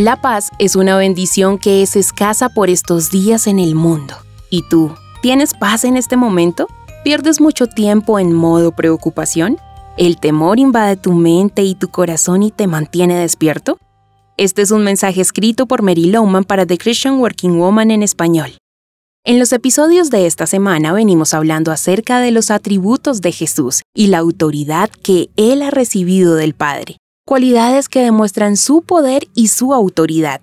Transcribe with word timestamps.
La 0.00 0.18
paz 0.18 0.48
es 0.58 0.76
una 0.76 0.96
bendición 0.96 1.58
que 1.58 1.82
es 1.82 1.94
escasa 1.94 2.48
por 2.48 2.70
estos 2.70 3.10
días 3.10 3.46
en 3.46 3.58
el 3.58 3.74
mundo. 3.74 4.14
¿Y 4.48 4.62
tú? 4.62 4.94
¿Tienes 5.20 5.52
paz 5.52 5.84
en 5.84 5.98
este 5.98 6.16
momento? 6.16 6.68
¿Pierdes 7.04 7.38
mucho 7.38 7.66
tiempo 7.66 8.18
en 8.18 8.32
modo 8.32 8.72
preocupación? 8.72 9.58
¿El 9.98 10.18
temor 10.18 10.58
invade 10.58 10.96
tu 10.96 11.12
mente 11.12 11.64
y 11.64 11.74
tu 11.74 11.88
corazón 11.88 12.42
y 12.42 12.50
te 12.50 12.66
mantiene 12.66 13.14
despierto? 13.18 13.76
Este 14.38 14.62
es 14.62 14.70
un 14.70 14.84
mensaje 14.84 15.20
escrito 15.20 15.66
por 15.66 15.82
Mary 15.82 16.06
Lowman 16.06 16.44
para 16.44 16.64
The 16.64 16.78
Christian 16.78 17.18
Working 17.20 17.58
Woman 17.58 17.90
en 17.90 18.02
español. 18.02 18.56
En 19.26 19.38
los 19.38 19.52
episodios 19.52 20.08
de 20.08 20.24
esta 20.24 20.46
semana 20.46 20.94
venimos 20.94 21.34
hablando 21.34 21.72
acerca 21.72 22.20
de 22.20 22.30
los 22.30 22.50
atributos 22.50 23.20
de 23.20 23.32
Jesús 23.32 23.82
y 23.94 24.06
la 24.06 24.16
autoridad 24.16 24.88
que 24.88 25.28
Él 25.36 25.60
ha 25.60 25.70
recibido 25.70 26.36
del 26.36 26.54
Padre, 26.54 26.96
cualidades 27.30 27.88
que 27.88 28.00
demuestran 28.00 28.56
su 28.56 28.82
poder 28.82 29.28
y 29.34 29.46
su 29.46 29.72
autoridad. 29.72 30.40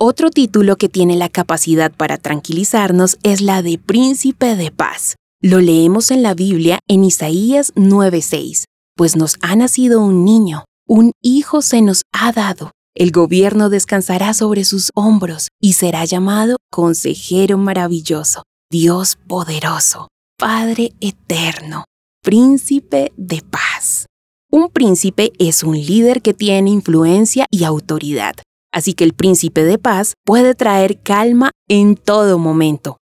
Otro 0.00 0.30
título 0.30 0.76
que 0.76 0.88
tiene 0.88 1.14
la 1.16 1.28
capacidad 1.28 1.92
para 1.92 2.16
tranquilizarnos 2.16 3.18
es 3.22 3.42
la 3.42 3.60
de 3.60 3.76
Príncipe 3.76 4.56
de 4.56 4.70
Paz. 4.70 5.16
Lo 5.42 5.60
leemos 5.60 6.10
en 6.10 6.22
la 6.22 6.32
Biblia 6.32 6.78
en 6.88 7.04
Isaías 7.04 7.72
9:6, 7.76 8.64
pues 8.96 9.14
nos 9.14 9.36
ha 9.42 9.54
nacido 9.56 10.00
un 10.00 10.24
niño, 10.24 10.64
un 10.88 11.12
hijo 11.20 11.60
se 11.60 11.82
nos 11.82 12.00
ha 12.12 12.32
dado 12.32 12.72
el 12.94 13.10
gobierno 13.10 13.70
descansará 13.70 14.34
sobre 14.34 14.64
sus 14.64 14.90
hombros 14.94 15.48
y 15.60 15.72
será 15.72 16.04
llamado 16.04 16.56
Consejero 16.70 17.56
Maravilloso, 17.56 18.42
Dios 18.70 19.16
Poderoso, 19.26 20.08
Padre 20.38 20.92
Eterno, 21.00 21.84
Príncipe 22.22 23.12
de 23.16 23.42
Paz. 23.42 24.06
Un 24.52 24.68
príncipe 24.68 25.32
es 25.38 25.62
un 25.62 25.74
líder 25.74 26.22
que 26.22 26.34
tiene 26.34 26.70
influencia 26.70 27.46
y 27.50 27.64
autoridad, 27.64 28.34
así 28.72 28.92
que 28.92 29.04
el 29.04 29.14
príncipe 29.14 29.64
de 29.64 29.78
paz 29.78 30.14
puede 30.24 30.54
traer 30.54 31.00
calma 31.00 31.50
en 31.68 31.96
todo 31.96 32.38
momento. 32.38 32.98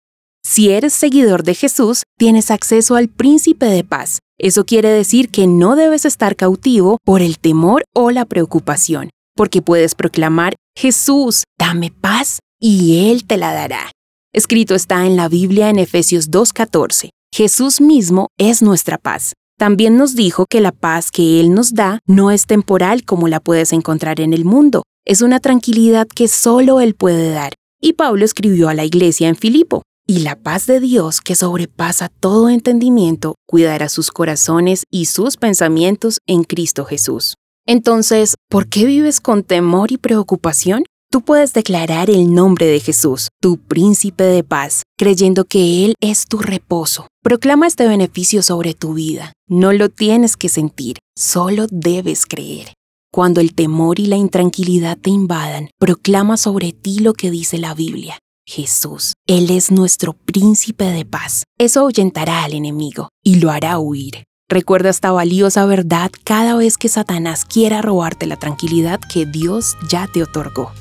Si 0.44 0.70
eres 0.70 0.94
seguidor 0.94 1.44
de 1.44 1.56
Jesús, 1.56 2.04
tienes 2.18 2.52
acceso 2.52 2.96
al 2.96 3.08
príncipe 3.08 3.66
de 3.66 3.84
paz. 3.84 4.20
Eso 4.40 4.66
quiere 4.66 4.90
decir 4.90 5.30
que 5.30 5.48
no 5.48 5.76
debes 5.76 6.06
estar 6.06 6.36
cautivo 6.36 6.98
por 7.04 7.22
el 7.22 7.40
temor 7.40 7.84
o 7.96 8.12
la 8.12 8.26
preocupación 8.26 9.10
porque 9.38 9.62
puedes 9.62 9.96
proclamar, 9.96 10.56
Jesús, 10.76 11.44
dame 11.58 11.92
paz, 11.92 12.40
y 12.60 13.10
Él 13.10 13.26
te 13.26 13.38
la 13.38 13.54
dará. 13.54 13.92
Escrito 14.34 14.76
está 14.76 15.06
en 15.06 15.16
la 15.16 15.30
Biblia 15.30 15.70
en 15.70 15.80
Efesios 15.80 16.30
2.14. 16.30 17.10
Jesús 17.34 17.80
mismo 17.80 18.28
es 18.38 18.62
nuestra 18.62 18.98
paz. 18.98 19.34
También 19.58 19.98
nos 19.98 20.14
dijo 20.14 20.46
que 20.48 20.62
la 20.62 20.72
paz 20.72 21.10
que 21.10 21.40
Él 21.40 21.52
nos 21.52 21.74
da 21.74 22.00
no 22.06 22.30
es 22.30 22.46
temporal 22.46 23.04
como 23.04 23.28
la 23.28 23.40
puedes 23.40 23.74
encontrar 23.74 24.20
en 24.20 24.34
el 24.34 24.46
mundo, 24.46 24.84
es 25.04 25.24
una 25.24 25.40
tranquilidad 25.40 26.08
que 26.08 26.28
solo 26.28 26.80
Él 26.80 26.94
puede 26.94 27.32
dar. 27.32 27.54
Y 27.82 27.94
Pablo 27.94 28.24
escribió 28.24 28.70
a 28.70 28.76
la 28.76 28.86
iglesia 28.86 29.28
en 29.28 29.36
Filipo, 29.36 29.82
y 30.06 30.20
la 30.20 30.36
paz 30.36 30.68
de 30.68 30.80
Dios 30.80 31.22
que 31.22 31.34
sobrepasa 31.34 32.10
todo 32.10 32.50
entendimiento 32.50 33.34
cuidará 33.48 33.90
sus 33.90 34.12
corazones 34.12 34.84
y 34.92 35.06
sus 35.06 35.38
pensamientos 35.38 36.20
en 36.28 36.44
Cristo 36.44 36.86
Jesús. 36.86 37.34
Entonces, 37.66 38.36
¿por 38.50 38.70
qué 38.70 38.86
vives 38.86 39.20
con 39.20 39.44
temor 39.44 39.92
y 39.92 39.98
preocupación? 39.98 40.84
Tú 41.10 41.22
puedes 41.22 41.54
declarar 41.54 42.10
el 42.10 42.34
nombre 42.34 42.66
de 42.66 42.82
Jesús, 42.82 43.30
tu 43.42 43.58
príncipe 43.58 44.26
de 44.26 44.44
paz, 44.44 44.84
creyendo 44.98 45.46
que 45.46 45.86
Él 45.86 45.96
es 46.02 46.26
tu 46.28 46.38
reposo. 46.38 47.08
Proclama 47.24 47.66
este 47.66 47.88
beneficio 47.88 48.44
sobre 48.44 48.74
tu 48.74 48.94
vida. 48.94 49.32
No 49.48 49.72
lo 49.72 49.88
tienes 49.88 50.36
que 50.36 50.50
sentir, 50.50 50.98
solo 51.18 51.68
debes 51.72 52.26
creer. 52.26 52.74
Cuando 53.10 53.40
el 53.40 53.54
temor 53.54 54.00
y 54.00 54.08
la 54.08 54.18
intranquilidad 54.18 54.98
te 54.98 55.10
invadan, 55.10 55.70
proclama 55.80 56.36
sobre 56.36 56.74
ti 56.74 57.00
lo 57.00 57.14
que 57.14 57.32
dice 57.32 57.58
la 57.58 57.74
Biblia. 57.74 58.20
Jesús, 58.46 59.14
Él 59.28 59.50
es 59.50 59.72
nuestro 59.72 60.12
príncipe 60.12 60.86
de 60.86 61.06
paz. 61.06 61.44
Eso 61.58 61.82
ahuyentará 61.82 62.44
al 62.44 62.54
enemigo 62.54 63.08
y 63.24 63.36
lo 63.36 63.50
hará 63.50 63.80
huir. 63.80 64.26
Recuerda 64.50 64.90
esta 64.90 65.12
valiosa 65.12 65.66
verdad 65.66 66.12
cada 66.26 66.56
vez 66.56 66.78
que 66.78 66.90
Satanás 66.90 67.46
quiera 67.46 67.82
robarte 67.82 68.26
la 68.26 68.38
tranquilidad 68.38 69.00
que 69.00 69.26
Dios 69.26 69.78
ya 69.90 70.08
te 70.14 70.22
otorgó. 70.22 70.72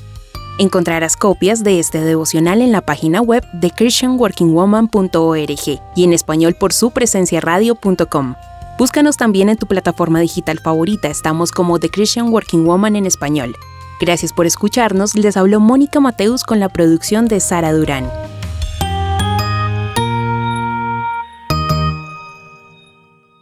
Encontrarás 0.59 1.15
copias 1.15 1.63
de 1.63 1.77
este 1.77 2.01
devocional 2.01 2.63
en 2.63 2.71
la 2.71 2.81
página 2.81 3.21
web 3.21 3.45
de 3.53 3.69
christianworkingwoman.org 3.69 5.81
y 5.95 6.03
en 6.03 6.13
español 6.13 6.55
por 6.55 6.73
su 6.73 6.89
presencia 6.89 7.39
radio.com. 7.39 8.33
Búscanos 8.79 9.17
también 9.17 9.49
en 9.49 9.57
tu 9.57 9.67
plataforma 9.67 10.19
digital 10.19 10.59
favorita, 10.59 11.09
estamos 11.09 11.51
como 11.51 11.79
The 11.79 11.89
Christian 11.89 12.29
Working 12.29 12.65
Woman 12.65 12.95
en 12.95 13.05
español. 13.05 13.55
Gracias 13.99 14.33
por 14.33 14.47
escucharnos, 14.47 15.15
les 15.15 15.37
habló 15.37 15.59
Mónica 15.59 15.99
Mateus 15.99 16.43
con 16.43 16.59
la 16.59 16.69
producción 16.69 17.27
de 17.27 17.39
Sara 17.39 17.71
Durán. 17.71 18.09